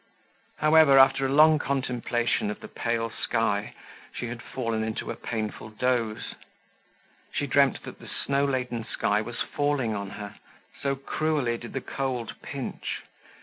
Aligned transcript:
However, 0.57 0.97
after 0.97 1.27
a 1.27 1.31
long 1.31 1.59
contemplation 1.59 2.49
of 2.49 2.59
the 2.59 2.67
pale 2.67 3.11
sky, 3.11 3.75
she 4.11 4.25
had 4.29 4.41
fallen 4.41 4.83
into 4.83 5.11
a 5.11 5.15
painful 5.15 5.69
doze. 5.69 6.33
She 7.31 7.45
dreamt 7.45 7.83
that 7.83 7.99
the 7.99 8.07
snow 8.09 8.45
laden 8.45 8.83
sky 8.83 9.21
was 9.21 9.43
falling 9.43 9.93
on 9.93 10.09
her, 10.17 10.39
so 10.81 10.95
cruelly 10.95 11.55
did 11.59 11.73
the 11.73 11.81
cold 11.81 12.33
pinch. 12.41 13.03